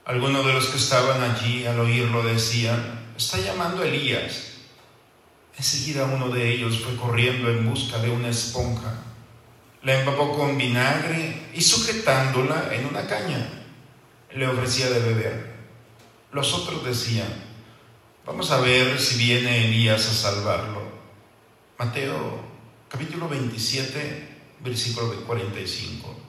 [0.04, 4.54] Algunos de los que estaban allí al oírlo decían, está llamando Elías.
[5.56, 8.94] Enseguida uno de ellos fue corriendo en busca de una esponja,
[9.82, 13.46] la empapó con vinagre y sujetándola en una caña,
[14.34, 15.54] le ofrecía de beber.
[16.32, 17.32] Los otros decían,
[18.26, 20.82] vamos a ver si viene Elías a salvarlo.
[21.78, 22.40] Mateo
[22.88, 24.28] capítulo 27,
[24.64, 26.21] versículo 45.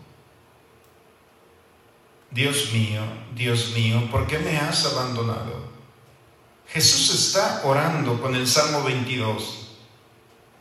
[2.34, 3.02] Dios mío,
[3.36, 5.72] Dios mío, ¿por qué me has abandonado?
[6.68, 9.78] Jesús está orando con el Salmo 22,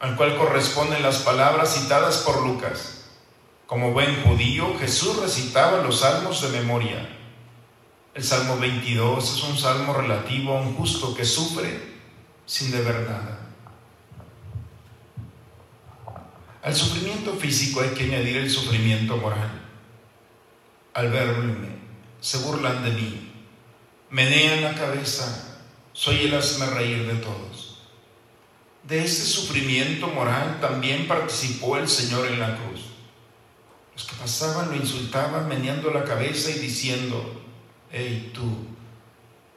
[0.01, 3.07] al cual corresponden las palabras citadas por Lucas.
[3.67, 7.09] Como buen judío, Jesús recitaba los salmos de memoria
[8.15, 11.93] el Salmo 22 es un salmo relativo a un justo que sufre
[12.45, 13.39] sin deber nada.
[16.63, 19.62] Al sufrimiento físico hay que añadir el sufrimiento moral.
[20.95, 21.69] Al verme,
[22.21, 23.33] se burlan de mí,
[24.11, 25.59] menean la cabeza,
[25.93, 27.79] soy el hazme reír de todos.
[28.85, 32.83] De este sufrimiento moral también participó el Señor en la cruz.
[33.95, 37.43] Los que pasaban lo insultaban meneando la cabeza y diciendo,
[37.91, 38.67] hey tú,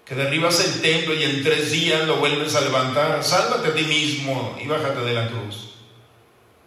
[0.06, 3.84] que derribas el templo y en tres días lo vuelves a levantar, sálvate a ti
[3.84, 5.75] mismo y bájate de la cruz.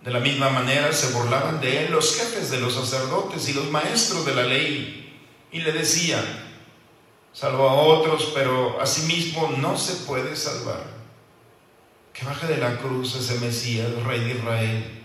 [0.08, 3.70] De la misma manera se burlaban de él los jefes de los sacerdotes y los
[3.70, 5.20] maestros de la ley
[5.52, 6.24] y le decían,
[7.34, 10.82] salvo a otros, pero a sí mismo no se puede salvar.
[12.14, 15.02] Que baje de la cruz ese Mesías, Rey de Israel,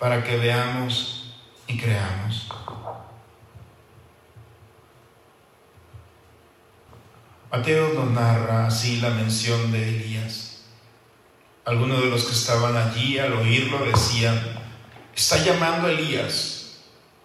[0.00, 1.36] para que veamos
[1.68, 2.48] y creamos.
[7.52, 10.51] Mateo nos narra así la mención de Elías.
[11.64, 14.40] Algunos de los que estaban allí al oírlo decían,
[15.14, 16.80] está llamando a Elías.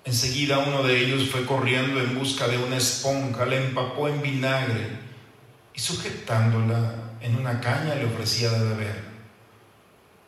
[0.06, 5.00] Enseguida uno de ellos fue corriendo en busca de una esponja, la empapó en vinagre
[5.73, 9.04] y sujetándola en una caña le ofrecía de beber.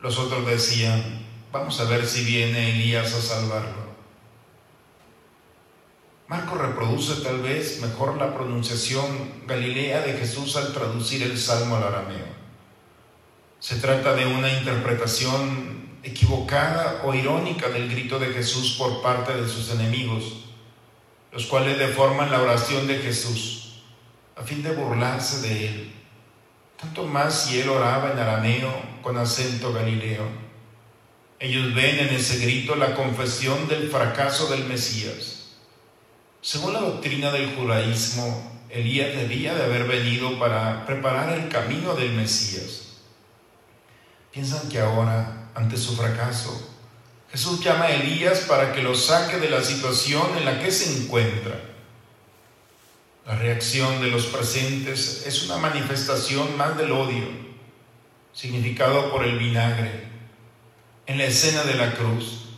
[0.02, 3.90] Los otros decían, vamos a ver si viene Elías a salvarlo.
[6.28, 11.84] Marco reproduce tal vez mejor la pronunciación galilea de Jesús al traducir el salmo al
[11.84, 12.39] arameo.
[13.70, 19.48] Se trata de una interpretación equivocada o irónica del grito de Jesús por parte de
[19.48, 20.46] sus enemigos,
[21.32, 23.84] los cuales deforman la oración de Jesús
[24.36, 25.92] a fin de burlarse de él,
[26.82, 30.24] tanto más si él oraba en arameo con acento galileo.
[31.38, 35.36] Ellos ven en ese grito la confesión del fracaso del Mesías
[36.42, 42.14] según la doctrina del judaísmo, Elías debía de haber venido para preparar el camino del
[42.14, 42.89] Mesías.
[44.32, 46.76] Piensan que ahora, ante su fracaso,
[47.32, 51.02] Jesús llama a Elías para que lo saque de la situación en la que se
[51.02, 51.60] encuentra.
[53.26, 57.28] La reacción de los presentes es una manifestación más del odio,
[58.34, 60.08] significado por el vinagre.
[61.06, 62.50] En la escena de la cruz,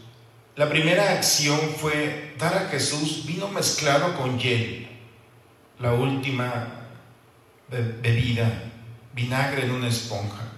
[0.56, 4.88] la primera acción fue dar a Jesús vino mezclado con hiel.
[5.80, 6.68] La última
[7.70, 8.64] bebida,
[9.14, 10.51] vinagre en una esponja.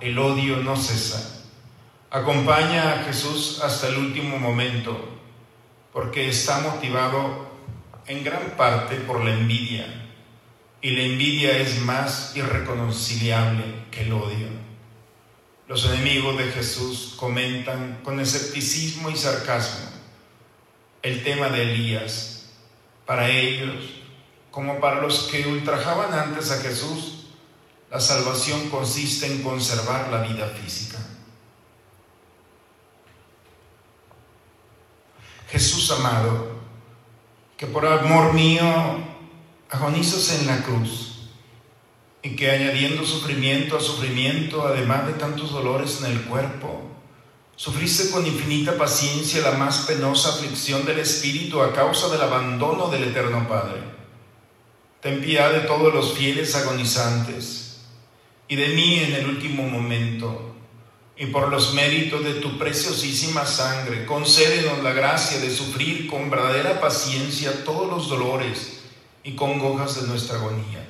[0.00, 1.44] El odio no cesa.
[2.10, 4.96] Acompaña a Jesús hasta el último momento,
[5.92, 7.48] porque está motivado
[8.06, 9.86] en gran parte por la envidia.
[10.82, 14.48] Y la envidia es más irreconciliable que el odio.
[15.66, 19.96] Los enemigos de Jesús comentan con escepticismo y sarcasmo
[21.02, 22.50] el tema de Elías.
[23.06, 23.76] Para ellos,
[24.50, 27.25] como para los que ultrajaban antes a Jesús,
[27.90, 30.98] la salvación consiste en conservar la vida física.
[35.48, 36.56] Jesús amado,
[37.56, 38.64] que por amor mío
[39.70, 41.30] agonizas en la cruz
[42.22, 46.82] y que añadiendo sufrimiento a sufrimiento, además de tantos dolores en el cuerpo,
[47.54, 53.04] sufriste con infinita paciencia la más penosa aflicción del Espíritu a causa del abandono del
[53.04, 53.80] Eterno Padre.
[55.00, 57.65] Ten piedad de todos los fieles agonizantes
[58.48, 60.54] y de mí en el último momento
[61.16, 66.78] y por los méritos de tu preciosísima sangre, concédenos la gracia de sufrir con verdadera
[66.78, 68.80] paciencia todos los dolores
[69.24, 70.86] y congojas de nuestra agonía,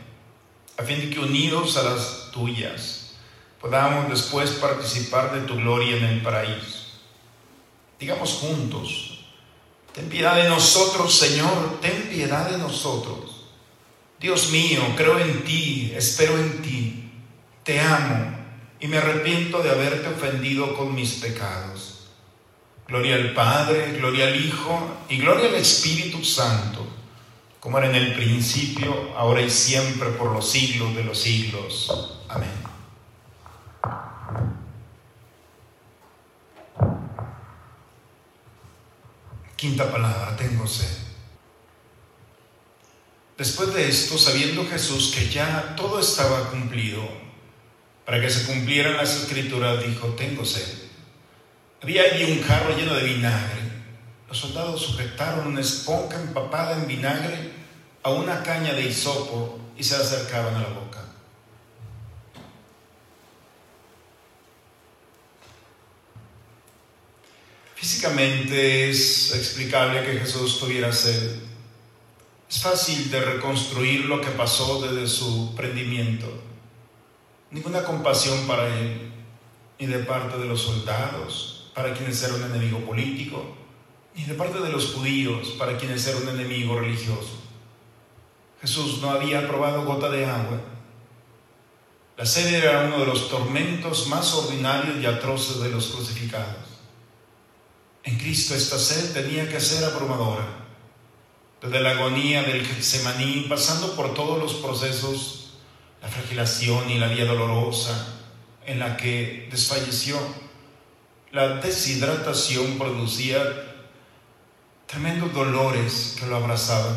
[0.76, 3.14] a fin de que unidos a las tuyas
[3.60, 6.86] podamos después participar de tu gloria en el paraíso.
[7.98, 9.24] Digamos juntos,
[9.92, 13.46] ten piedad de nosotros, Señor, ten piedad de nosotros.
[14.20, 16.95] Dios mío, creo en ti, espero en ti,
[17.66, 18.32] te amo
[18.78, 22.10] y me arrepiento de haberte ofendido con mis pecados.
[22.86, 26.86] Gloria al Padre, gloria al Hijo y gloria al Espíritu Santo,
[27.58, 32.20] como era en el principio, ahora y siempre, por los siglos de los siglos.
[32.28, 32.48] Amén.
[39.56, 40.98] Quinta palabra, tengo sed.
[43.36, 47.25] Después de esto, sabiendo Jesús que ya todo estaba cumplido,
[48.06, 50.62] para que se cumplieran las escrituras, dijo, tengo sed.
[51.82, 53.62] Había allí un jarro lleno de vinagre.
[54.28, 57.50] Los soldados sujetaron una esponja empapada en vinagre
[58.04, 61.04] a una caña de hisopo y se acercaban a la boca.
[67.74, 71.40] Físicamente es explicable que Jesús tuviera sed.
[72.48, 76.45] Es fácil de reconstruir lo que pasó desde su prendimiento
[77.50, 79.12] ninguna compasión para él,
[79.78, 83.44] ni de parte de los soldados, para quienes era un enemigo político,
[84.14, 87.42] ni de parte de los judíos, para quienes era un enemigo religioso.
[88.60, 90.60] Jesús no había probado gota de agua.
[92.16, 96.64] La sed era uno de los tormentos más ordinarios y atroces de los crucificados.
[98.04, 100.46] En Cristo esta sed tenía que ser abrumadora.
[101.60, 105.45] Desde la agonía del Getsemaní, pasando por todos los procesos
[106.06, 108.14] la fragilación y la vía dolorosa
[108.64, 110.16] en la que desfalleció.
[111.32, 113.40] La deshidratación producía
[114.86, 116.96] tremendos dolores que lo abrazaban.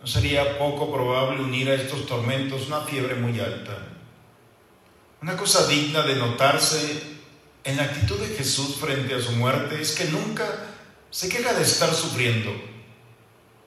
[0.00, 3.76] No sería poco probable unir a estos tormentos una fiebre muy alta.
[5.20, 7.02] Una cosa digna de notarse
[7.64, 10.46] en la actitud de Jesús frente a su muerte es que nunca
[11.10, 12.52] se queja de estar sufriendo.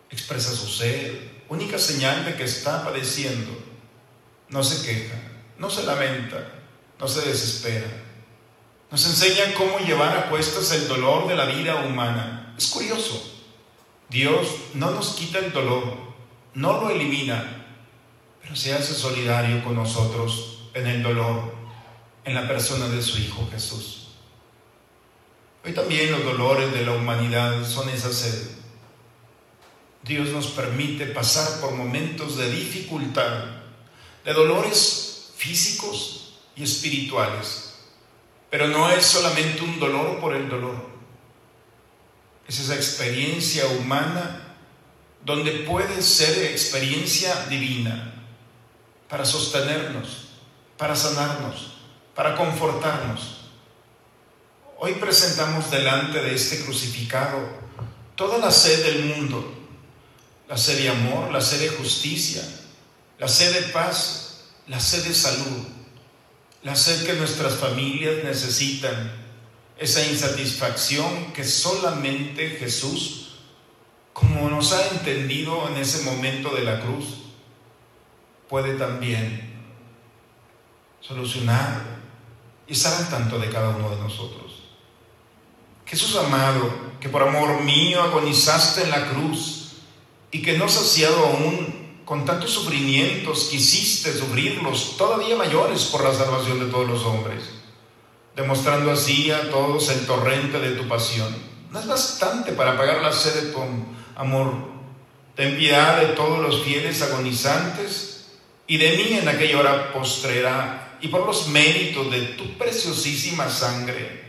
[0.10, 1.20] Expresa su sed,
[1.50, 3.73] única señal de que está padeciendo
[4.50, 5.16] no se queja,
[5.58, 6.48] no se lamenta,
[7.00, 7.88] no se desespera.
[8.92, 12.54] Nos enseñan cómo llevar a cuestas el dolor de la vida humana.
[12.58, 13.32] Es curioso.
[14.10, 15.98] Dios no nos quita el dolor,
[16.54, 17.66] no lo elimina,
[18.42, 21.56] pero se hace solidario con nosotros en el dolor,
[22.24, 24.10] en la persona de su Hijo Jesús.
[25.66, 28.52] Hoy también los dolores de la humanidad son esa sed.
[30.04, 33.46] Dios nos permite pasar por momentos de dificultad
[34.24, 37.76] de dolores físicos y espirituales.
[38.50, 40.76] Pero no es solamente un dolor por el dolor.
[42.48, 44.56] Es esa experiencia humana
[45.26, 48.14] donde puede ser experiencia divina
[49.10, 50.30] para sostenernos,
[50.78, 51.74] para sanarnos,
[52.16, 53.42] para confortarnos.
[54.78, 57.40] Hoy presentamos delante de este crucificado
[58.16, 59.54] toda la sed del mundo,
[60.48, 62.44] la sed de amor, la sed de justicia,
[63.24, 65.64] la sed de paz, la sed de salud,
[66.62, 69.14] la sed que nuestras familias necesitan,
[69.78, 73.40] esa insatisfacción que solamente Jesús
[74.12, 77.20] como nos ha entendido en ese momento de la cruz,
[78.50, 79.54] puede también
[81.00, 82.02] solucionar
[82.68, 84.64] y estar al tanto de cada uno de nosotros.
[85.86, 86.70] Jesús amado,
[87.00, 89.78] que por amor mío agonizaste en la cruz
[90.30, 91.73] y que no saciado aún
[92.06, 97.44] con tantos sufrimientos quisiste sufrirlos todavía mayores por la salvación de todos los hombres,
[98.36, 101.34] demostrando así a todos el torrente de tu pasión.
[101.72, 103.60] No es bastante para pagar la sed de tu
[104.16, 104.54] amor.
[105.36, 108.34] Ten piedad de todos los fieles agonizantes
[108.68, 114.24] y de mí en aquella hora postrera y por los méritos de tu preciosísima sangre,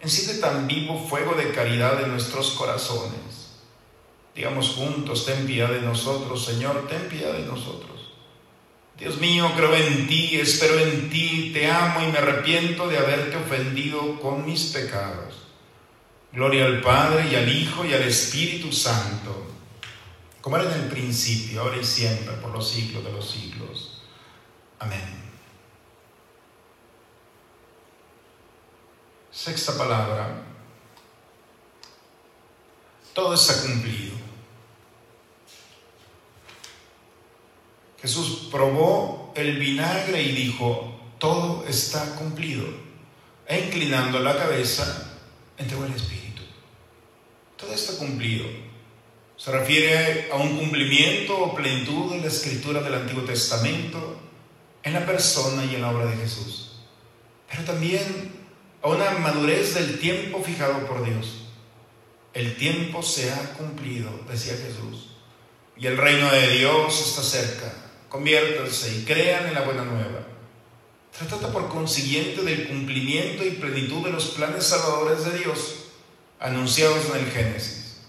[0.00, 3.41] enciende tan vivo fuego de caridad en nuestros corazones.
[4.34, 7.92] Digamos juntos, ten piedad de nosotros, Señor, ten piedad de nosotros.
[8.98, 13.36] Dios mío, creo en ti, espero en ti, te amo y me arrepiento de haberte
[13.36, 15.34] ofendido con mis pecados.
[16.32, 19.44] Gloria al Padre y al Hijo y al Espíritu Santo,
[20.40, 24.02] como era en el principio, ahora y siempre, por los siglos de los siglos.
[24.78, 25.22] Amén.
[29.30, 30.42] Sexta palabra.
[33.12, 34.21] Todo está cumplido.
[38.02, 42.64] Jesús probó el vinagre y dijo, todo está cumplido.
[43.46, 45.12] E inclinando la cabeza,
[45.56, 46.42] entregó el Espíritu.
[47.56, 48.44] Todo está cumplido.
[49.36, 54.20] Se refiere a un cumplimiento o plenitud de la escritura del Antiguo Testamento
[54.82, 56.80] en la persona y en la obra de Jesús.
[57.48, 58.32] Pero también
[58.82, 61.46] a una madurez del tiempo fijado por Dios.
[62.34, 65.10] El tiempo se ha cumplido, decía Jesús,
[65.76, 67.82] y el reino de Dios está cerca.
[68.12, 70.20] Conviértanse y crean en la buena nueva.
[71.18, 75.84] Trata por consiguiente del cumplimiento y plenitud de los planes salvadores de Dios
[76.38, 78.00] anunciados en el Génesis.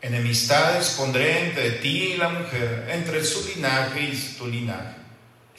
[0.00, 4.94] Enemistades pondré entre ti y la mujer, entre su linaje y tu linaje.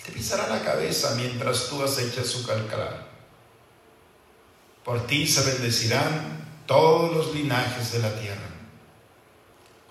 [0.01, 3.05] Te pisará la cabeza mientras tú acechas su calcalar.
[4.85, 8.47] Por ti se bendecirán todos los linajes de la tierra.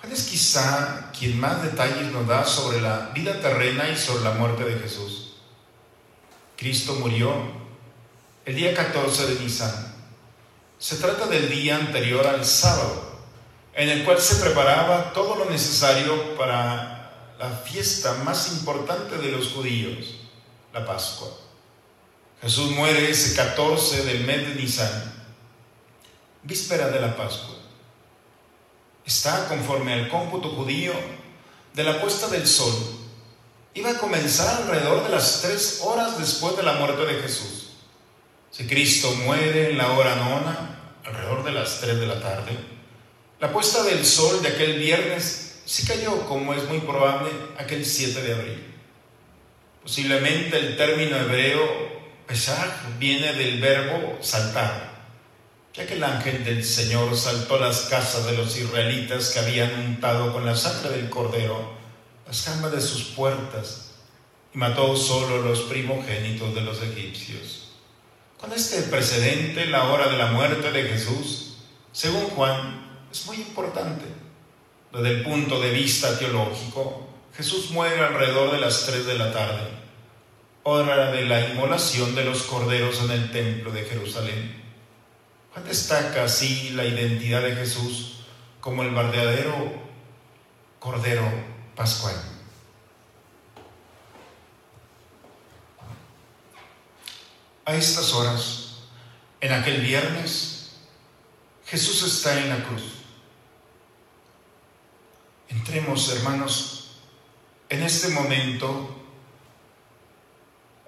[0.01, 4.33] ¿Cuál es quizá quien más detalles nos da sobre la vida terrena y sobre la
[4.33, 5.35] muerte de Jesús?
[6.57, 7.33] Cristo murió
[8.45, 9.95] el día 14 de Nisan.
[10.79, 13.21] Se trata del día anterior al sábado,
[13.75, 19.49] en el cual se preparaba todo lo necesario para la fiesta más importante de los
[19.49, 20.21] judíos,
[20.73, 21.29] la Pascua.
[22.43, 25.15] Jesús muere ese 14 del mes de Nisan,
[26.43, 27.57] víspera de la Pascua.
[29.07, 30.93] Está conforme al cómputo judío
[31.73, 32.75] de la puesta del sol.
[33.75, 37.77] Iba a comenzar alrededor de las tres horas después de la muerte de Jesús.
[38.51, 42.57] Si Cristo muere en la hora nona, alrededor de las tres de la tarde,
[43.39, 48.23] la puesta del sol de aquel viernes sí cayó, como es muy probable, aquel 7
[48.23, 48.75] de abril.
[49.83, 51.97] Posiblemente el término hebreo
[52.27, 54.96] Pesach viene del verbo saltar,
[55.77, 60.33] ya que el ángel del Señor saltó las casas de los israelitas que habían untado
[60.33, 61.77] con la sangre del cordero
[62.27, 63.93] las jambas de sus puertas
[64.53, 67.69] y mató solo los primogénitos de los egipcios.
[68.37, 71.59] Con este precedente, la hora de la muerte de Jesús,
[71.93, 74.05] según Juan, es muy importante.
[74.93, 77.07] Desde el punto de vista teológico,
[77.37, 79.87] Jesús muere alrededor de las 3 de la tarde
[80.69, 84.66] hora de la inmolación de los corderos en el templo de Jerusalén.
[85.65, 88.21] Destaca así la identidad de Jesús
[88.61, 89.73] como el verdadero
[90.79, 91.25] cordero
[91.75, 92.15] pascual.
[97.65, 98.79] A estas horas,
[99.41, 100.77] en aquel viernes,
[101.67, 102.85] Jesús está en la cruz.
[105.49, 106.99] Entremos, hermanos,
[107.69, 108.97] en este momento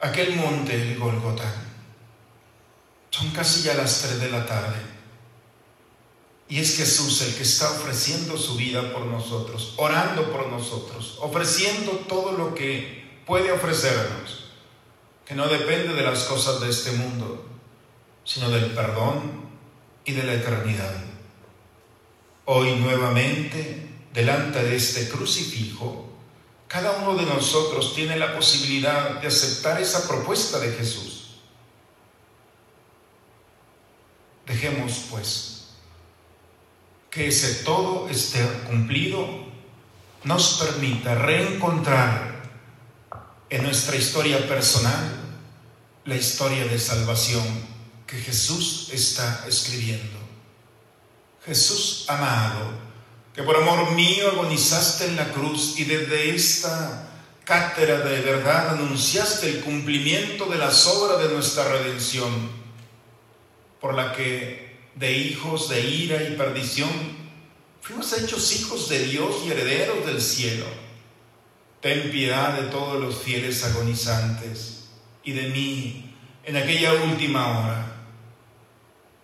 [0.01, 1.68] aquel monte, el.
[3.19, 4.77] Son casi ya las tres de la tarde.
[6.49, 11.91] Y es Jesús el que está ofreciendo su vida por nosotros, orando por nosotros, ofreciendo
[12.09, 14.53] todo lo que puede ofrecernos,
[15.27, 17.45] que no depende de las cosas de este mundo,
[18.25, 19.49] sino del perdón
[20.05, 20.95] y de la eternidad.
[22.45, 26.09] Hoy nuevamente, delante de este crucifijo,
[26.69, 31.18] cada uno de nosotros tiene la posibilidad de aceptar esa propuesta de Jesús.
[34.49, 35.55] Dejemos pues
[37.11, 39.47] que ese todo esté cumplido
[40.25, 42.43] nos permita reencontrar
[43.51, 45.17] en nuestra historia personal
[46.05, 47.45] la historia de salvación
[48.07, 50.19] que Jesús está escribiendo.
[51.45, 52.73] Jesús amado,
[53.35, 57.09] que por amor mío agonizaste en la cruz y desde esta
[57.45, 62.51] cátedra de verdad anunciaste el cumplimiento de las obras de nuestra redención,
[63.81, 66.91] por la que de hijos de ira y perdición
[67.81, 70.67] fuimos hechos hijos de Dios y herederos del cielo.
[71.81, 74.89] Ten piedad de todos los fieles agonizantes
[75.23, 76.15] y de mí
[76.45, 77.87] en aquella última hora.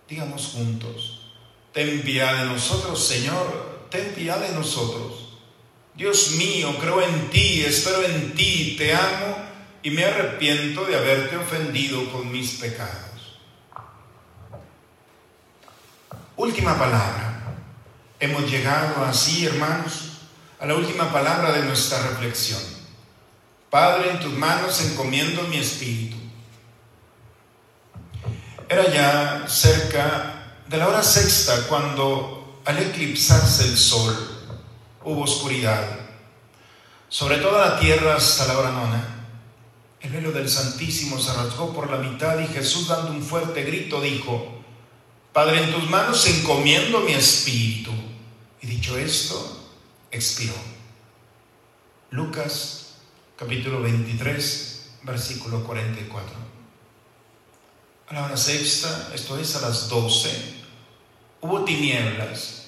[0.07, 1.31] Digamos juntos,
[1.73, 5.39] ten piedad de nosotros, Señor, ten piedad de nosotros.
[5.95, 9.37] Dios mío, creo en ti, espero en ti, te amo
[9.81, 13.14] y me arrepiento de haberte ofendido con mis pecados.
[16.37, 17.43] Última palabra.
[18.19, 20.19] Hemos llegado así, hermanos,
[20.59, 22.59] a la última palabra de nuestra reflexión.
[23.69, 26.17] Padre, en tus manos encomiendo mi espíritu.
[28.67, 34.13] Era ya cerca de la hora sexta cuando al eclipsarse el sol,
[35.03, 35.87] hubo oscuridad.
[37.07, 39.27] Sobre toda la tierra hasta la hora nona.
[40.01, 44.01] El velo del Santísimo se rasgó por la mitad y Jesús dando un fuerte grito
[44.01, 44.54] dijo,
[45.35, 47.91] Padre, en tus manos encomiendo mi espíritu.
[48.61, 49.67] Y dicho esto,
[50.09, 50.53] expiró.
[52.11, 52.99] Lucas
[53.35, 56.31] capítulo 23, versículo 44.
[58.07, 60.29] A la hora sexta, esto es a las 12,
[61.41, 62.61] hubo tinieblas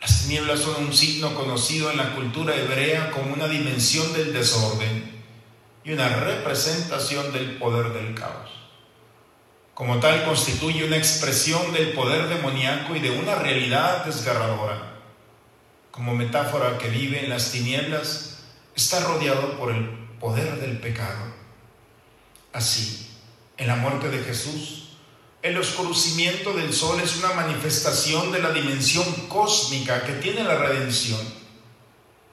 [0.00, 5.22] las tinieblas son un signo conocido en la cultura hebrea como una dimensión del desorden
[5.84, 8.61] y una representación del poder del caos.
[9.74, 15.00] Como tal constituye una expresión del poder demoníaco y de una realidad desgarradora.
[15.90, 18.38] Como metáfora que vive en las tinieblas,
[18.76, 19.88] está rodeado por el
[20.20, 21.32] poder del pecado.
[22.52, 23.10] Así,
[23.56, 24.90] en la muerte de Jesús,
[25.40, 31.20] el oscurecimiento del sol es una manifestación de la dimensión cósmica que tiene la redención.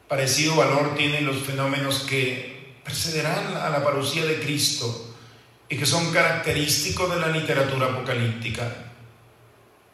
[0.10, 5.09] Parecido valor tienen los fenómenos que precederán a la parucía de Cristo
[5.70, 8.70] y que son característicos de la literatura apocalíptica.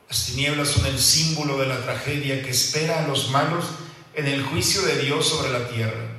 [0.07, 3.65] Las tinieblas son el símbolo de la tragedia que espera a los malos
[4.13, 6.15] en el juicio de Dios sobre la tierra.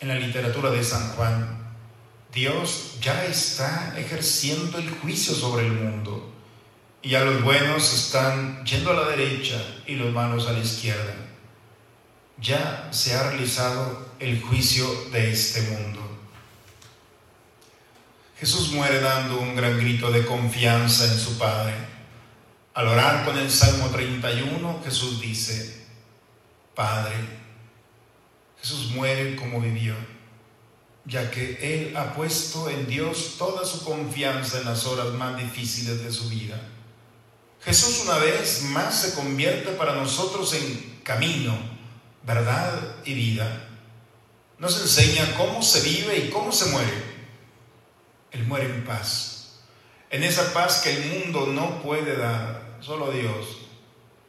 [0.00, 1.74] En la literatura de San Juan,
[2.32, 6.34] Dios ya está ejerciendo el juicio sobre el mundo
[7.00, 11.14] y ya los buenos están yendo a la derecha y los malos a la izquierda.
[12.38, 16.03] Ya se ha realizado el juicio de este mundo.
[18.44, 21.72] Jesús muere dando un gran grito de confianza en su Padre.
[22.74, 25.86] Al orar con el Salmo 31, Jesús dice,
[26.74, 27.14] Padre,
[28.60, 29.94] Jesús muere como vivió
[31.06, 36.04] ya que Él ha puesto en Dios toda su confianza en las horas más difíciles
[36.04, 36.60] de su vida.
[37.62, 41.56] Jesús una vez más se convierte para nosotros en camino,
[42.26, 43.68] verdad y vida.
[44.58, 47.13] Nos enseña cómo se vive y cómo se muere.
[48.34, 49.60] Él muere en paz,
[50.10, 53.62] en esa paz que el mundo no puede dar, solo Dios.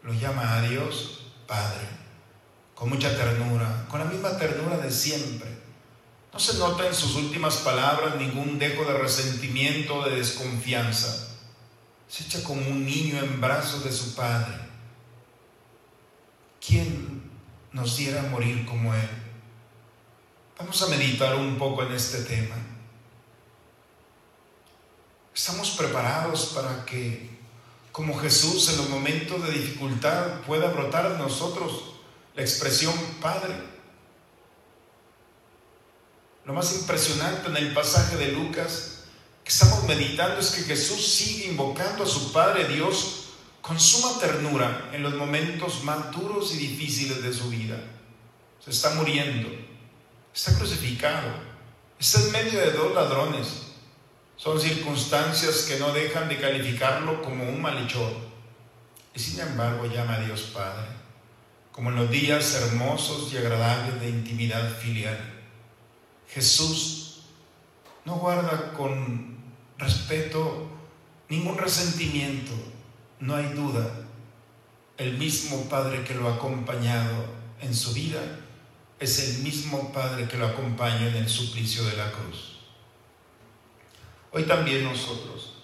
[0.01, 1.87] Lo llama a Dios Padre,
[2.73, 5.55] con mucha ternura, con la misma ternura de siempre
[6.35, 11.29] no se nota en sus últimas palabras ningún dejo de resentimiento de desconfianza.
[12.09, 14.53] Se echa como un niño en brazos de su padre.
[16.59, 17.31] ¿Quién
[17.71, 19.09] nos diera morir como él?
[20.59, 22.57] Vamos a meditar un poco en este tema.
[25.35, 27.29] Estamos preparados para que,
[27.91, 31.95] como Jesús en los momentos de dificultad, pueda brotar en nosotros
[32.35, 33.53] la expresión Padre.
[36.45, 39.03] Lo más impresionante en el pasaje de Lucas
[39.43, 43.25] que estamos meditando es que Jesús sigue invocando a su Padre Dios
[43.61, 47.77] con suma ternura en los momentos más duros y difíciles de su vida.
[48.63, 49.49] Se está muriendo,
[50.33, 51.27] está crucificado,
[51.99, 53.74] está en medio de dos ladrones.
[54.37, 58.11] Son circunstancias que no dejan de calificarlo como un malhechor.
[59.13, 60.87] Y sin embargo llama a Dios Padre,
[61.71, 65.17] como en los días hermosos y agradables de intimidad filial.
[66.27, 67.21] Jesús
[68.03, 69.37] no guarda con
[69.77, 70.67] respeto
[71.29, 72.51] ningún resentimiento,
[73.19, 73.89] no hay duda.
[74.97, 77.25] El mismo Padre que lo ha acompañado
[77.61, 78.21] en su vida
[78.99, 82.54] es el mismo Padre que lo acompaña en el suplicio de la cruz.
[84.35, 85.55] Hoy también nosotros,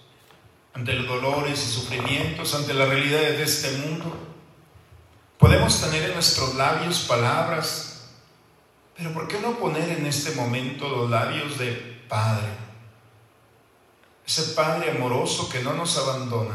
[0.74, 4.16] ante los dolores y sufrimientos, ante las realidades de este mundo,
[5.38, 7.92] podemos tener en nuestros labios palabras
[8.96, 11.72] pero ¿por qué no poner en este momento los labios de
[12.08, 12.46] Padre?
[14.26, 16.54] Ese Padre amoroso que no nos abandona.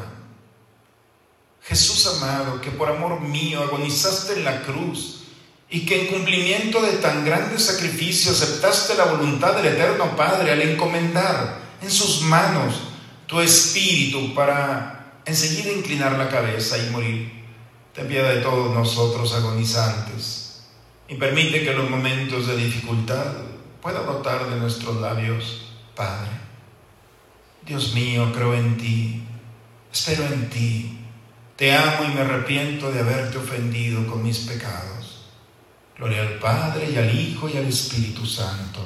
[1.64, 5.24] Jesús amado, que por amor mío agonizaste en la cruz
[5.70, 10.62] y que en cumplimiento de tan grande sacrificio aceptaste la voluntad del Eterno Padre al
[10.62, 12.76] encomendar en sus manos
[13.26, 17.46] tu espíritu para enseguida inclinar la cabeza y morir.
[17.94, 20.64] Ten piedad de todos nosotros agonizantes
[21.08, 23.34] y permite que los momentos de dificultad
[23.82, 26.30] pueda brotar de nuestros labios, Padre.
[27.66, 29.24] Dios mío, creo en ti,
[29.92, 31.00] espero en ti,
[31.56, 35.26] te amo y me arrepiento de haberte ofendido con mis pecados.
[35.98, 38.86] Gloria al Padre y al Hijo y al Espíritu Santo,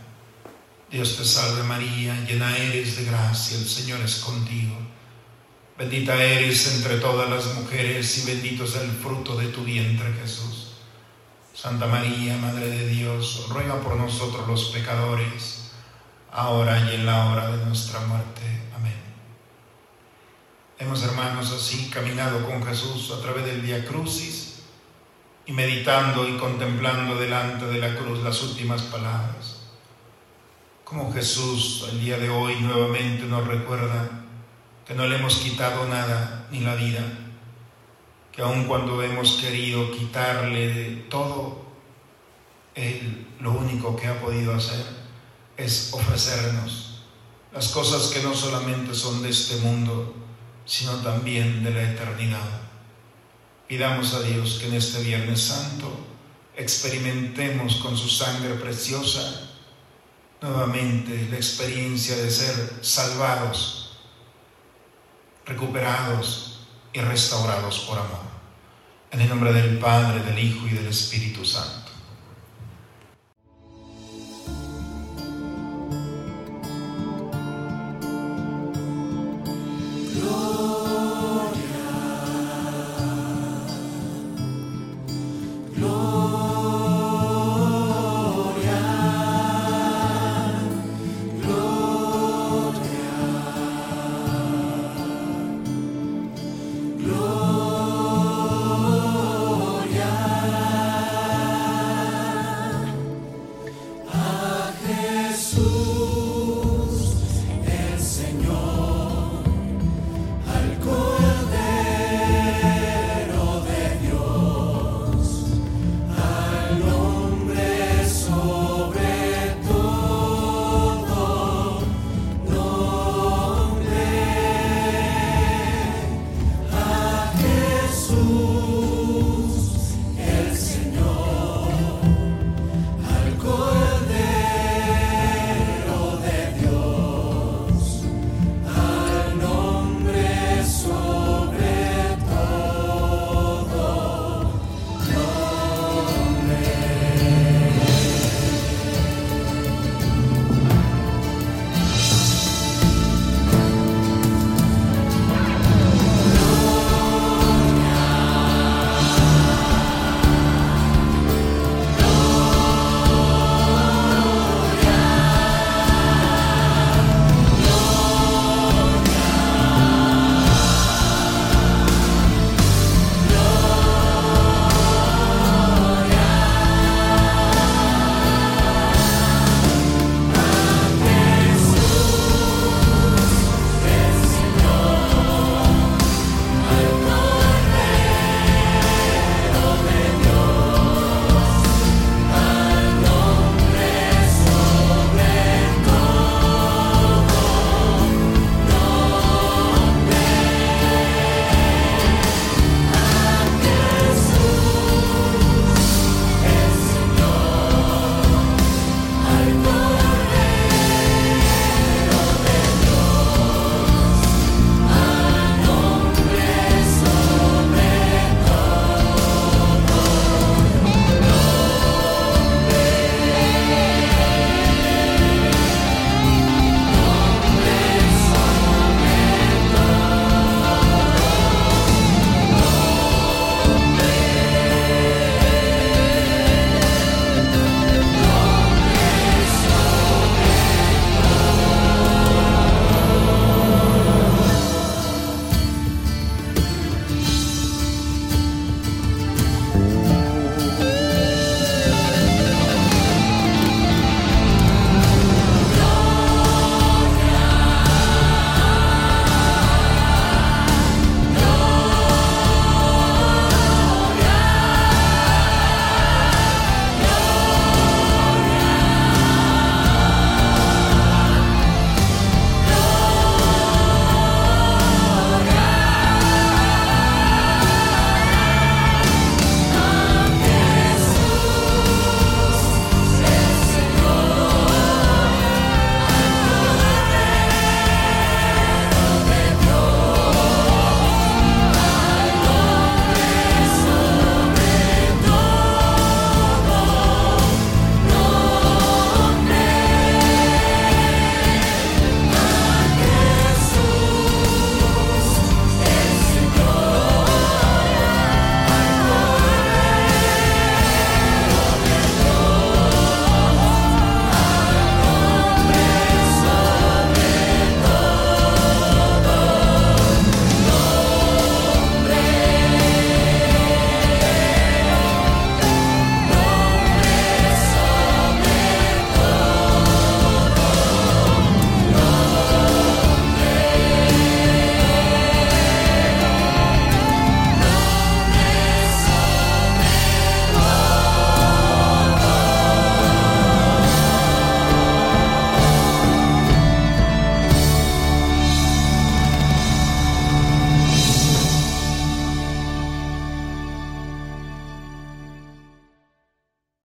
[0.91, 4.75] Dios te salve María, llena eres de gracia, el Señor es contigo.
[5.77, 10.73] Bendita eres entre todas las mujeres y bendito es el fruto de tu vientre Jesús.
[11.53, 15.71] Santa María, Madre de Dios, ruega por nosotros los pecadores,
[16.29, 18.41] ahora y en la hora de nuestra muerte.
[18.75, 18.99] Amén.
[20.77, 24.63] Hemos hermanos así caminado con Jesús a través del Via Crucis
[25.45, 29.50] y meditando y contemplando delante de la cruz las últimas palabras.
[30.91, 34.25] Como Jesús el día de hoy nuevamente nos recuerda
[34.85, 37.01] que no le hemos quitado nada ni la vida,
[38.33, 41.63] que aun cuando hemos querido quitarle todo,
[42.75, 44.85] Él lo único que ha podido hacer
[45.55, 47.03] es ofrecernos
[47.53, 50.13] las cosas que no solamente son de este mundo,
[50.65, 52.59] sino también de la eternidad.
[53.65, 55.89] Pidamos a Dios que en este Viernes Santo
[56.57, 59.50] experimentemos con su sangre preciosa
[60.41, 63.99] nuevamente la experiencia de ser salvados,
[65.45, 68.31] recuperados y restaurados por amor.
[69.11, 71.90] En el nombre del Padre, del Hijo y del Espíritu Santo.